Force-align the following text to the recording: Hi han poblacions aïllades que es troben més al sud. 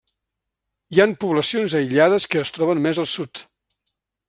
Hi 0.95 1.01
han 1.03 1.13
poblacions 1.25 1.77
aïllades 1.81 2.27
que 2.33 2.43
es 2.47 2.55
troben 2.57 2.83
més 2.89 3.03
al 3.05 3.09
sud. 3.15 3.45